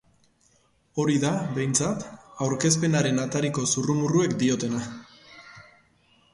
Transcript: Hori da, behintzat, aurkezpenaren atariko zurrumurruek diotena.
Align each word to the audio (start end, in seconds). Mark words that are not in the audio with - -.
Hori 1.03 1.17
da, 1.23 1.33
behintzat, 1.57 2.07
aurkezpenaren 2.47 3.23
atariko 3.27 3.69
zurrumurruek 3.75 4.37
diotena. 4.43 4.85